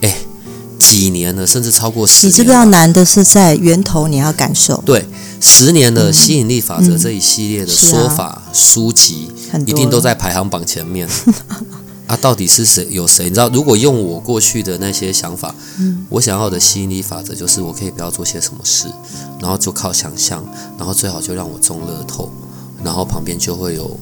[0.03, 0.17] 哎，
[0.79, 4.83] 几年了，甚至超过十年，你知不知道难的是在源头你要感受？
[4.87, 5.05] 对，
[5.41, 9.31] 十年的吸引力法则这一系列的说法书籍，
[9.67, 11.09] 一定都在排行榜前面。
[12.07, 12.87] 啊，到底是谁？
[12.91, 13.25] 有谁？
[13.25, 18.87] 你知道，如果用我过去的那些想法，嗯，我想要的吸引力法则就是，我可以不要做些什么事，
[19.41, 20.45] 然后就靠想象，
[20.79, 22.31] 然后最好就让我中乐透，
[22.85, 23.99] 然后旁边就会有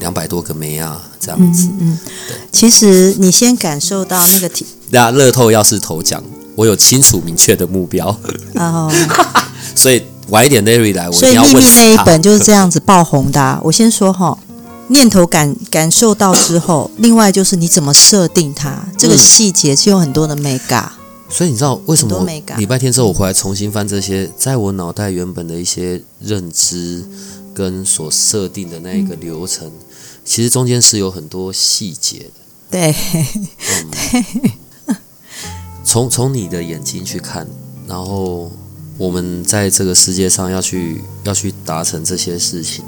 [0.00, 1.68] 两百多个梅啊，这样子。
[1.68, 1.98] 嗯嗯。
[2.28, 4.66] 对，其实你先感受到那个体。
[4.90, 6.22] 那乐透要是头奖，
[6.56, 8.14] 我有清楚明确的目标。
[8.56, 8.92] 哦。
[9.74, 13.60] 所以晚一点 Larry 来，我一定要问秘密那一本就是这样子爆红的。
[13.64, 14.36] 我先说哈。
[14.88, 20.92] 念头感感受到之后，另外就是你怎么设定它，这个细节是有很多的美感。
[21.28, 22.24] 所以你知道为什么
[22.56, 27.04] 礼拜天之后我回来重新翻这些，在我脑袋原本的一些认知
[27.52, 29.68] 跟所设定的那一个流程，
[30.24, 32.30] 其实中间是有很多细节的。
[32.70, 32.94] 对，
[33.90, 34.24] 对。
[35.82, 37.46] 从从你的眼睛去看，
[37.88, 38.50] 然后
[38.96, 42.84] 我们在这个世界上要去要去达成这些事情。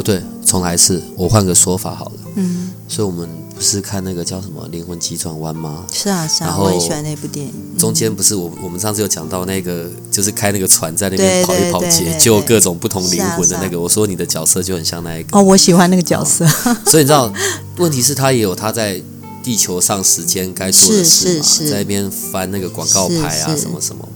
[0.00, 2.12] 不对，重来一次，我换个说法好了。
[2.36, 5.84] 嗯，所以我们不是看那个叫什么《灵魂急转弯》吗？
[5.92, 7.52] 是啊，是啊，我很喜欢那部电影。
[7.76, 13.78] 中间不是我，我们上次有讲到那个，就是开那个船在那边跑一跑街，救各种不同灵魂的那个。
[13.78, 15.38] 我说你的角色就很像那一个。
[15.38, 16.46] 哦，我喜欢那个角色。
[16.86, 17.30] 所以你知道，
[17.76, 18.98] 问题是他也有他在
[19.42, 24.08] 地球上时间该做的事嘛，在那边翻那个广告牌啊，什么什么。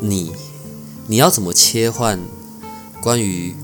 [0.00, 0.32] 你
[1.06, 2.18] 你要怎么切换
[3.00, 3.54] 关于？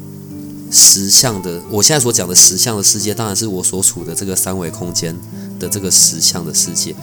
[0.75, 5.15] 实相的，我现在所讲的实相的世界，当然是我所处的这个三维空间
[5.61, 6.95] 的这个实相的世界。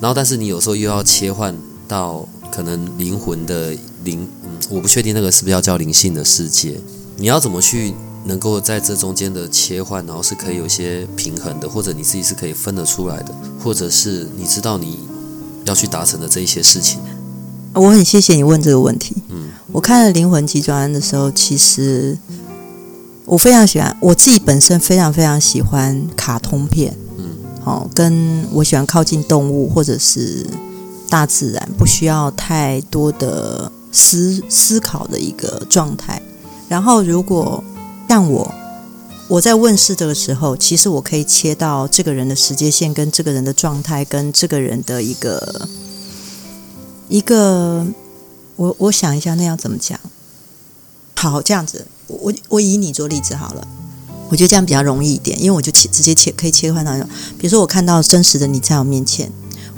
[0.00, 1.56] 然后，但是你有时候又要切换
[1.88, 3.70] 到可能灵魂的
[4.04, 6.78] 灵，嗯，我不确定那个是不是要叫灵性的世界。
[7.16, 7.94] 你要怎么去
[8.26, 14.98] 能够在这中间的切换，然后是可以有些平衡的，或者你自己是可以分得出来的，或者是你知道你
[15.64, 17.00] 要去达成的这一些事情。
[17.72, 19.16] 我很谢谢你问这个问题。
[19.30, 22.18] 嗯，我看了《灵魂急转弯》的时候，其实。
[23.26, 30.46] 我非常喜欢，我自己本身非常非常喜欢卡通片，嗯，好，跟我喜欢靠近动物或者是
[31.10, 36.22] 大自然，不需要太多的思思考的一个状态。
[36.68, 37.62] 然后，如果
[38.08, 38.54] 像我，
[39.26, 45.68] 我在问世这个时候，其实我可以切到这个人的时间线，跟这个人的状态，跟这个人的一个
[47.08, 47.84] 一个，
[48.54, 49.98] 我我想一下，那要怎么讲？
[51.16, 51.86] 好，这样子。
[52.08, 53.66] 我我以你做例子好了，
[54.28, 56.92] 我觉得这样比较容易一点，因为我就切直接切可以切换到，
[57.38, 59.30] 比如说我看到真实的你在我面前，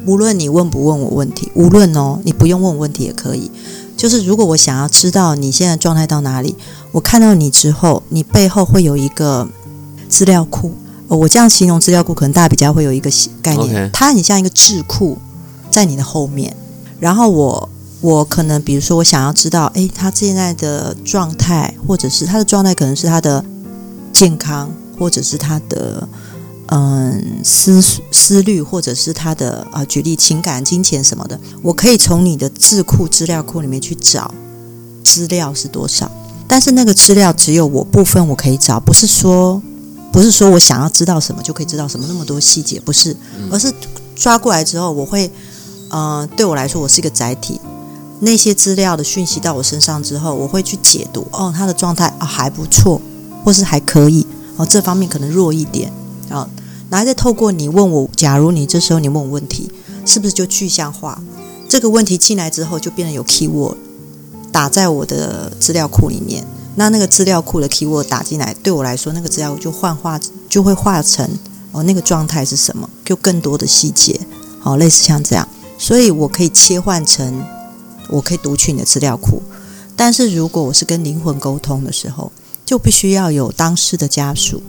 [0.07, 3.51] 无论你问不问我问题，无论哦你不用问我问题也可以，
[3.97, 6.55] 就是如果我想要知道你现在状态到哪里，
[6.93, 9.49] 我看到你之后，你背后会有一个
[10.09, 10.73] 资料库，
[11.09, 13.11] 我这样形容资料库，可能大家比较会有一个
[13.41, 15.17] 概念，它很像一个智库
[15.71, 16.55] 在你的后面，
[17.01, 17.69] 然后我。
[18.01, 23.45] 我可能，比如说，我想要知道，诶，他现在的状态，或者是他的状态，可能是他的
[24.13, 26.09] 健康，或者是他的
[26.67, 27.83] 嗯思
[28.13, 34.33] 思虑，或者是他的啊，举例情感、金钱什么的，我可以从你的智库资料库里面去找
[35.03, 36.09] 资料是多少。
[36.47, 39.61] 但是那个资料只有我部分我可以找，不是说
[40.13, 43.17] 不是说我想要知道什么就可以知道什么那么多细节，不是，
[43.51, 43.73] 而是
[44.15, 45.29] 抓过来之后，我会
[45.91, 47.61] 嗯，对我来说，我是一个载体。
[48.21, 51.27] 那些资料的讯息到我身上之后，我会去解读。
[51.33, 53.01] 哦，他的状态啊还不错，
[53.45, 54.27] 或是还可以。
[54.57, 55.93] 哦，这方面可能弱一点。
[56.29, 56.49] 啊，
[56.91, 59.71] 然后再透过你问我，假如你这时候你问我问题，
[60.05, 61.21] 是不是就具象化？
[61.69, 63.77] 这个问题进来之后，就变得有 keyword
[64.51, 66.45] 打在我的资料库里面。
[66.75, 71.29] 那那个资料库的 keyword 打进来，对我来说，那个资料就幻化，就会化成
[71.73, 72.89] 哦那个状态是什么？
[73.05, 74.21] 就更多的细节。
[74.61, 75.47] 好，类似像这样。
[75.79, 77.43] 所以我可以切换成，
[78.09, 79.43] 我可以读取你的资料库。
[79.97, 82.31] 但是如果我是跟灵魂沟通的时候，
[82.65, 84.63] 就必须要有当事的家属，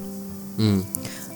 [0.58, 0.84] 嗯，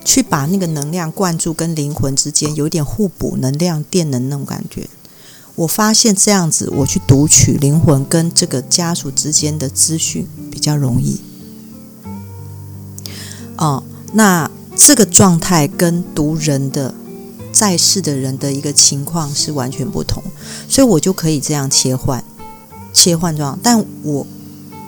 [0.04, 4.90] 去把那个能量灌注，跟灵魂之间有一点互补能量、电能那种感觉。
[5.56, 11.22] 我发现这样子，我去读取灵魂跟这个家属之间的资讯比较容易。
[13.58, 16.96] 哦，那这个状态跟读人的
[17.64, 20.22] 在世的人的一个情况是完全不同，
[20.68, 22.22] 所以我就可以这样切换，
[22.92, 23.58] 切换状。
[23.64, 24.28] 但我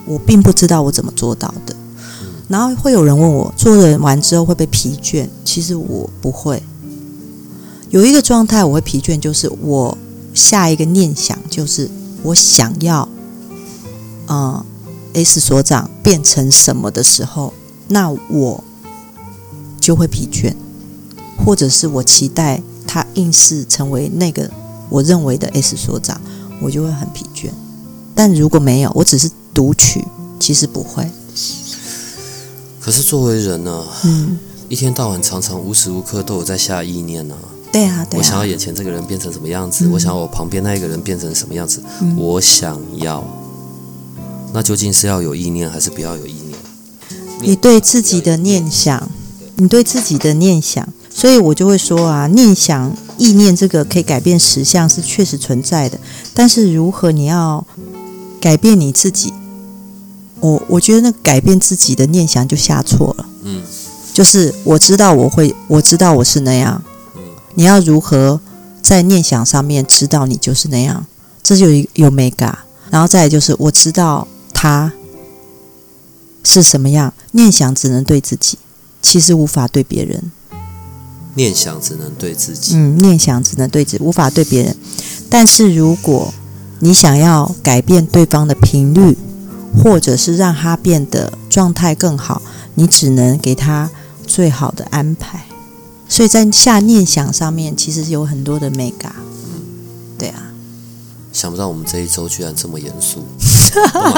[0.06, 1.74] 我并不知道我怎么做到的。
[2.50, 5.30] 然后会有人问我，做人完之后会不会疲倦？
[5.46, 6.62] 其实我不会。
[7.92, 9.98] 有一个状态我会疲倦，就是我。
[10.34, 11.90] 下一个念想就是
[12.22, 13.08] 我想要，
[14.28, 14.66] 嗯
[15.14, 17.54] ，S 所长变成什么的时候，
[17.88, 18.62] 那我
[19.80, 20.54] 就会疲倦，
[21.44, 24.50] 或者是我期待他硬是成为那个
[24.90, 26.20] 我认为的 S 所长，
[26.62, 27.50] 我就会很疲倦。
[28.14, 30.06] 但如果没有，我只是读取，
[30.40, 31.10] 其实不会。
[32.80, 34.38] 可是作为人呢，嗯，
[34.70, 37.36] 一天到晚常常无时无刻都有在下意念呢。
[37.72, 41.84] 对啊，对我想要眼前这个人变成什么样子，我想要我旁边那一个人变成什么样子，
[42.16, 43.22] 我想要，
[44.54, 46.58] 那究竟是要有意念还是不要有意念？
[47.42, 49.12] 你对自己的念想，
[49.58, 50.88] 你对自己的念想，
[51.18, 55.98] 所以我就会说啊，念想、意念这个可以改变实相是确实存在的，
[56.34, 57.66] 但是如何你要
[58.42, 59.34] 改变你自己，
[60.42, 63.26] 我我觉得那改变自己的念想就下错了。
[63.44, 63.62] 嗯，
[64.14, 66.84] 就是我知道我会，我知道我是那样。
[67.54, 68.42] 你要如何
[68.82, 71.06] 在念想上面知道你就是那样？
[71.42, 72.54] 这就有 mega，。
[72.90, 74.92] 然后再就是，我知道他
[76.44, 77.14] 是什么样。
[77.32, 78.58] 念想只能对自己，
[79.02, 80.32] 其实无法对别人。
[81.36, 82.76] 念想只能对自己。
[82.76, 84.76] 嗯，念想只能对自己，无法对别人。
[85.30, 86.34] 但是如果
[86.80, 89.18] 你想要改变对方的频率，
[89.82, 92.42] 或者是让他变得状态更好，
[92.76, 93.90] 你只能给他
[94.26, 95.46] 最好的安排。
[96.08, 99.14] 所以在下念想上面，其实有很多的美感。
[101.36, 103.22] 想不到我们这一周居然这么严肃，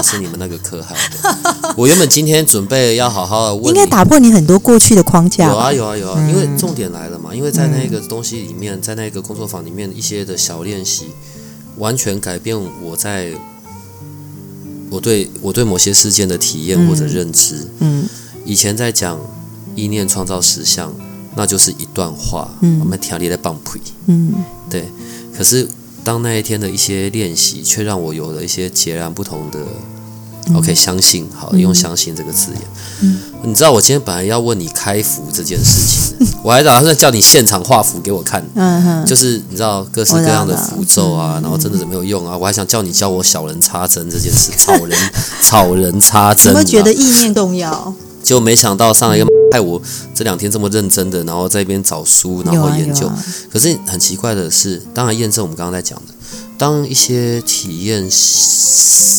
[0.04, 1.74] 是你们那个课害的。
[1.76, 5.48] 我原本今天准备要好好的问，应该打破你很多过去的框架。
[5.48, 11.08] 有啊有啊有啊，因为重点来了嘛，因为在那个东西里面，在那个工作坊里面一些的小练习，
[11.78, 13.34] 完全改变我在
[14.92, 17.68] 我对我对某些事件的体验或者认知。
[17.80, 18.08] 嗯，
[18.46, 19.20] 以前在讲
[19.76, 20.94] 意念创造实相。
[21.40, 22.50] 那就是一段话，
[22.82, 24.34] 我们调理的棒皮，嗯，
[24.68, 24.86] 对。
[25.38, 25.68] 可是
[26.08, 29.60] 当那一天的一些练习，却让我有了一些截然不同的。
[30.56, 32.62] OK，相信，好，用“相信”这个字眼。
[33.02, 38.42] 嗯，你知道我今天本来要问你开符这件事情，我还打算叫你现场画符给我看。
[38.56, 42.38] 嗯哼，就是你知道各式各样的符咒啊，然后真的是没有用啊？
[42.38, 44.98] 我还想叫你教我小人插针这件事，草人
[45.42, 46.54] 草人插针。
[46.56, 47.94] 你会觉得意念动摇？
[48.24, 49.82] 就没想到上一个害我
[50.14, 53.10] 这两天这么认真的，然后在一边找书，然后研究。
[53.52, 56.14] 可是很奇怪的是，当然验证我们刚刚在讲的，
[56.58, 58.10] 当一些体验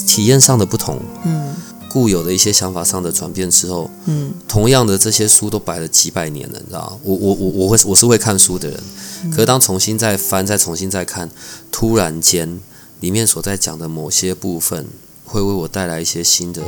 [0.06, 1.54] 体验上的不同，嗯，
[1.88, 8.80] 固有的一些想法上的转变之后，嗯，同样的这些书都摆了几百年了，你知道我我我我会我是会看书的人，
[9.30, 11.30] 可是当重新再翻再重新再看，
[11.72, 12.60] 突然间
[13.00, 14.86] 里面所在讲的某些部分，
[15.24, 16.62] 会为我带来一些新的。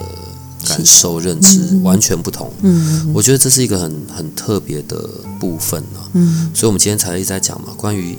[0.66, 8.16] 感受认知完全不同，嗯，我觉得这是一个很很特别的部分呢，嗯，所以我们今天才一直在讲嘛，关于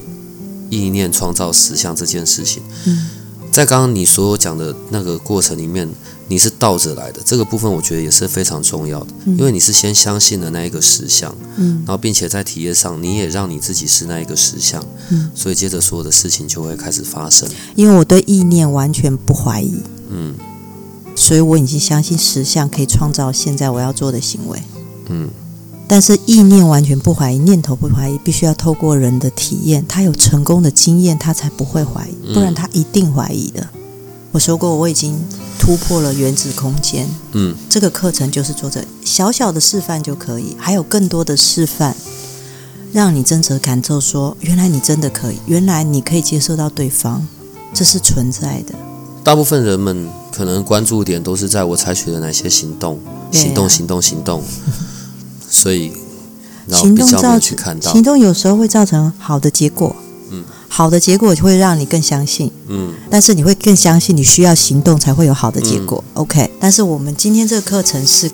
[0.69, 3.09] 意念创造实相这件事情，嗯，
[3.51, 5.87] 在刚刚你所讲的那个过程里面，
[6.27, 19.75] 你是倒着来的，这个部分我觉得也是非常重要的，因为你是先相信了那一个实相，嗯，然后并且在体验上你也让你自己是那一个实相，嗯，所以接着所有的事情就会开始发生，因为我对意念完全不怀疑，
[20.09, 20.33] 嗯。
[21.15, 24.61] 所以我已经相信实相可以创造现在我要做的行为。
[25.09, 25.29] 嗯，
[25.87, 33.67] 但是意念完全不怀疑，念头不怀疑，必须要透过人的体验，他有成功的经验，他才不会怀疑，不然他一定怀疑的。
[34.31, 35.19] 我说过，我已经
[35.59, 37.05] 突破了原子空间。
[37.33, 41.93] 嗯，这个课程就是做这小小的示范就可以，还有更多的示范，
[42.93, 47.27] 让你真实感受说，原来你真的可以，原来你可以接受到对方，
[47.73, 48.73] 这是存在的。
[49.21, 52.99] 大部分人们可能关注点都是在我采取了哪些行动，
[53.31, 54.43] 行动，行动，行动。
[55.49, 55.91] 所以，
[56.69, 59.95] 行动造成行动有时候会造成好的结果。
[60.31, 62.49] 嗯，好的结果会让你更相信。
[62.67, 66.01] 嗯，但是你会更相信你需要行动才会有好的结果。
[66.13, 68.31] OK，但是我们今天这个课程是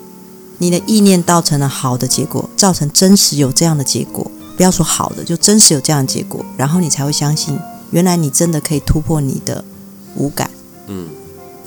[0.58, 4.30] 你的意念造成了好的结果，造成真实有这样的结果。
[4.56, 7.58] 不要说好的，就真实有这样的结果，然后你才会相信
[7.90, 9.64] 原来你真的可以突破你的
[10.14, 10.48] 无感。
[10.86, 11.08] 嗯，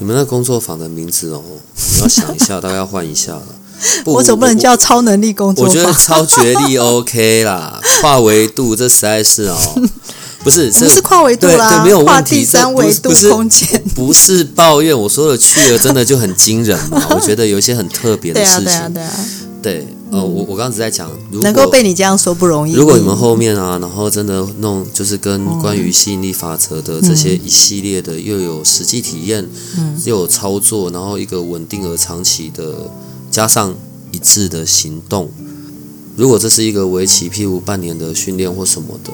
[0.02, 1.44] 你们那工作坊的名字哦，
[1.94, 3.44] 你要想一下，大概要换一下了。
[4.06, 5.70] 我总不能叫超能力工作坊？
[5.70, 9.58] 我觉得超觉力 OK 啦， 跨维度这实在是哦。
[10.44, 12.38] 不是，不是跨维度啦，对，没有问题。
[12.38, 15.00] 第三维度空间，不是抱怨。
[15.00, 17.06] 我说的去了，真的就很惊人嘛。
[17.12, 18.66] 我觉得有一些很特别的事情。
[18.66, 19.12] 对啊，对啊，
[19.62, 19.88] 对。
[20.12, 21.10] 呃，我我刚刚只在讲，
[21.42, 22.74] 能够被你这样说不容易。
[22.74, 29.48] 如果你们后面啊，然后真的弄，就是跟关于吸引力法则的这些一系列的，又有实际体验，
[29.78, 32.92] 嗯又有操作，然后一个稳定而长期的，
[33.32, 33.74] 加上
[34.12, 35.30] 一致的行动。
[36.18, 39.12] 如果这是一个为期譬如半年的训练或什么的。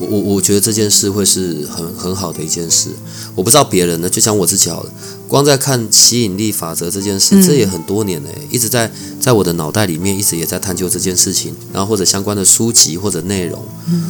[0.00, 2.88] 我我我觉得这件事会是很很好的一件事，
[3.34, 4.90] 我不知道别人呢，就讲我自己好了。
[5.28, 8.90] 光在看吸引力法则这件事，这也很多年嘞，一直在
[9.20, 14.04] 在我的脑袋里面，一直也在探究这件事情，然后或者相关的书籍或者内容，嗯，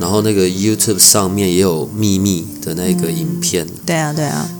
[0.00, 4.50] 然后那个 YouTube 上面也有秘密的那个影片，对啊对啊，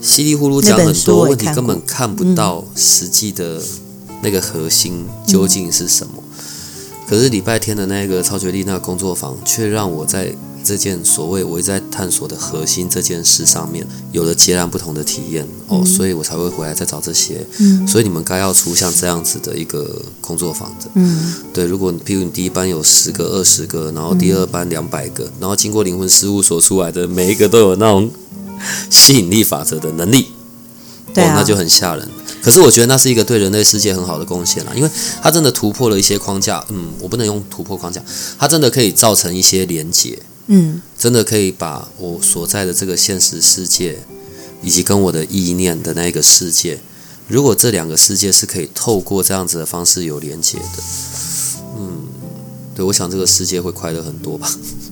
[0.00, 3.62] 稀里糊涂讲很多问题，根本看不到实际的
[4.22, 6.19] 那个核心究竟是什么。
[7.10, 10.32] 可是礼拜天的那个超觉力那个工作坊，却让我在
[10.62, 17.44] 这件所谓我一直在探索的核心这件事上面，有了截然不同的体验哦，所以我才会回来再找这些。
[17.58, 20.88] 嗯，所以你们该要出像这样子的一个工作坊的。
[20.94, 28.08] 嗯，对，如果比如你第一班有十个、二十个，然后第二班两百个，然后经过灵魂事务所出来的每一个都有那种
[28.88, 30.26] 吸引力法则的能力，
[31.08, 32.08] 哦，那就很吓人。
[32.42, 34.90] 可是我觉得那是一个对人类世界很好的贡献啦，因为
[35.22, 36.64] 它真的突破了一些框架。
[36.68, 38.02] 嗯，我不能用突破框架，
[38.38, 40.18] 它真的可以造成一些连结。
[40.46, 44.00] 嗯，真的可以把我所在的这个现实世界，
[44.62, 46.80] 以及跟我的意念的那个世界，
[47.28, 50.82] 如果这两个世界是可以透过这样子的方式有连接的，
[51.78, 52.02] 嗯，
[52.74, 54.50] 对，我想这个世界会快乐很多吧。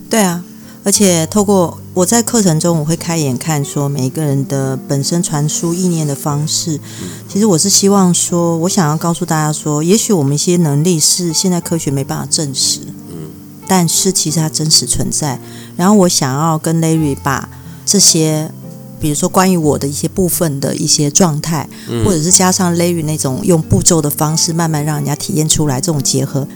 [0.08, 0.44] 对啊。
[0.88, 6.80] 而且透过我在课程中，我会开眼看说每一个人的本身传输意念的方式。
[7.28, 12.80] 其实我是希望说，我想要告诉大家说，也许我们一些能力是现在科学没办法证实，
[13.10, 13.28] 嗯，
[13.66, 15.38] 但是其实它真实存在。
[15.76, 17.50] 然后我想要跟 Larry 把
[17.84, 18.50] 这些，
[18.98, 21.68] 比如说关于我的一些部分的一些状态，
[22.02, 26.48] 或者是加上 Larry 那种用步骤的方式，慢慢让人家体验出来这种结合，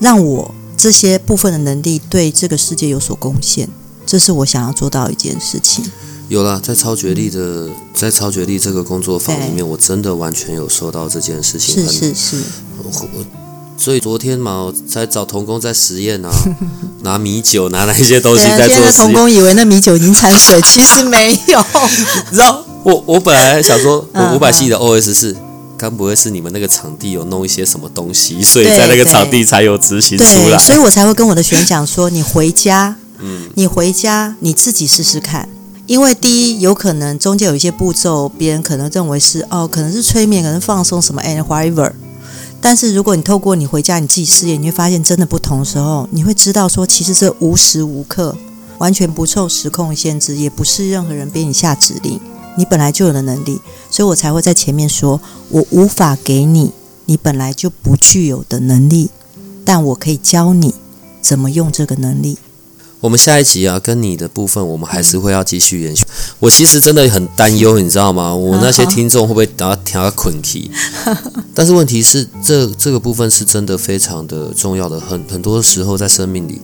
[0.00, 0.54] 让我。
[0.82, 3.68] 这些部分的能力对这个世界有所贡献，
[4.06, 5.84] 这是我想要做到一件事情。
[6.30, 11.84] 有啦，在超觉力的，在超觉力这个工作坊里面，我真的完全有收到这件事情。
[11.84, 12.36] 是是是。
[13.76, 16.30] 所以昨天嘛，在找童工在实验啊，
[17.04, 18.92] 拿米酒，拿那些东西在做实验。
[18.94, 21.62] 童工以为那米酒已经掺水，其实没有。
[22.30, 25.36] 你知道，我我本来想说，我五百系的 OS 是。
[25.80, 30.58] 该不会是你们那个场地有弄一些什么东西，所以在那个场地才有执行出来？
[30.58, 35.48] 所以我才会跟我的学员讲说： 你回家，嗯，你回家你自己试试看。
[35.86, 41.90] 因为第一，有可能中间有一些步骤，别人可能认为是哦，可能是催眠，可能放松什么，and whatever。
[42.60, 48.36] 但是如果你透过你回家你自己试验，你会发现真的不同的时候，你会知道说，其实这无时无刻
[48.78, 52.20] 完全不受时空限制，也不是任何人给你下指令。
[52.56, 56.72] 你本来就有的能力，所以我才会在前面说，我无法给你
[57.06, 59.10] 你本来就不具有的能力，
[59.64, 60.74] 但我可以教你
[61.20, 62.38] 怎么用这个能力。
[63.00, 66.04] 我们下一集啊，跟你的部分，我们还是会要继续延续。
[66.38, 68.34] 我其实真的很担忧，你知道吗？
[68.34, 70.70] 我那些听众会不会等下调个困题？
[71.54, 75.00] 但是问题是，这这个部分是真的非常的重要的。
[75.00, 76.60] 很很多时候在生命里，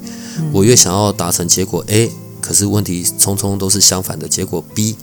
[0.52, 2.12] 我越想要达成结果 A。
[2.46, 4.94] 可是问题匆匆都是相反的结果 B，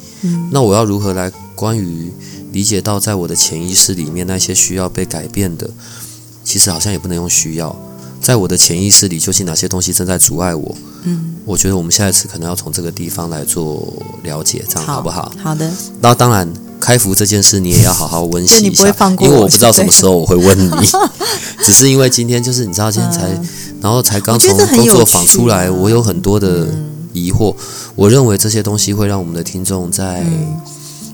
[0.50, 2.10] 那我要如何来关于
[2.54, 5.70] 理解到在我的潜意识里面那些需要被改变的，
[6.46, 7.76] 其实好像也不能用需要，
[8.22, 10.74] 在我的潜意识里究竟哪些东西正在阻碍我？
[11.04, 13.92] 嗯，我觉得我们下一次可能要从这个地方来做
[14.24, 15.30] 了解，这样好不好？
[15.44, 15.70] 好的。
[16.00, 16.48] 那当然，
[16.80, 20.72] 开服这件事你也要好好温习一下，因为我不知道什么时候我会问你，
[21.62, 23.28] 只是因为今天就是你知道今天才，
[23.82, 26.70] 然后才刚从工作坊出来，我有很多的。
[27.14, 27.56] 疑惑，
[27.96, 30.26] 我认为这些东西会让我们的听众在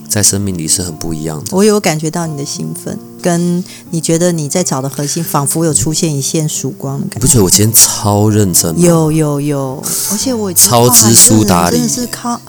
[0.08, 1.56] 在生命里是很不一样的。
[1.56, 7.20] 我有感觉到你的兴奋，跟你觉得你在找的核心，仿佛有出现一线曙光的感觉。
[7.20, 8.80] 不觉得我今天超认真？
[8.80, 9.80] 有有有，
[10.10, 12.40] 而且我超知书达理，真的是靠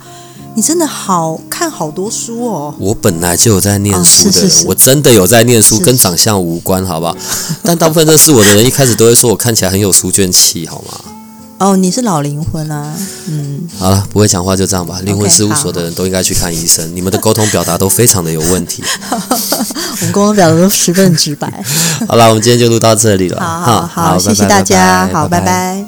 [0.55, 2.73] 你，真的好看好多书哦。
[2.79, 7.15] 我本来就有在念书的人，我真的有在念书，跟长相无关，好不好？
[7.61, 11.20] 但大部分认识我的人，一开始都会说我看起来很有书卷气，好吗？
[11.61, 12.91] 哦，你是老灵魂啊，
[13.29, 14.99] 嗯，好了，不会讲话就这样吧。
[15.01, 18.81] 灵魂事务所的人都应该去看医生，你们的沟通表达都非常的有问题。
[20.01, 21.63] 我们沟通表达都十分直白。
[22.09, 23.39] 好了，我们今天就录到这里了。
[23.39, 25.85] 好好好，谢谢大家，好，拜拜。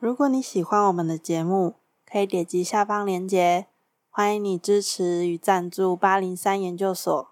[0.00, 1.74] 如果你喜欢我们的节目，
[2.10, 3.66] 可以点击下方链接。
[4.08, 7.28] 欢迎你支持与赞助八零三研究所。